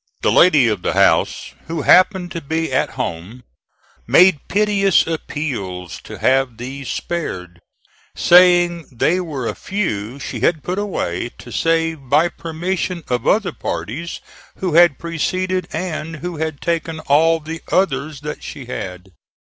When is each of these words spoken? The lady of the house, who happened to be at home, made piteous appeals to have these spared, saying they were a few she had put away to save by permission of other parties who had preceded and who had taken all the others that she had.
The 0.23 0.31
lady 0.31 0.67
of 0.67 0.81
the 0.81 0.93
house, 0.95 1.53
who 1.67 1.83
happened 1.83 2.31
to 2.31 2.41
be 2.41 2.73
at 2.73 2.89
home, 2.97 3.43
made 4.07 4.39
piteous 4.47 5.05
appeals 5.05 6.01
to 6.05 6.17
have 6.17 6.57
these 6.57 6.89
spared, 6.89 7.59
saying 8.15 8.87
they 8.91 9.19
were 9.19 9.47
a 9.47 9.53
few 9.53 10.17
she 10.17 10.39
had 10.39 10.63
put 10.63 10.79
away 10.79 11.29
to 11.37 11.51
save 11.51 12.09
by 12.09 12.29
permission 12.29 13.03
of 13.09 13.27
other 13.27 13.51
parties 13.51 14.21
who 14.55 14.73
had 14.73 14.97
preceded 14.97 15.67
and 15.71 16.15
who 16.15 16.37
had 16.37 16.61
taken 16.61 16.99
all 17.01 17.39
the 17.39 17.61
others 17.71 18.21
that 18.21 18.41
she 18.43 18.65
had. 18.65 19.11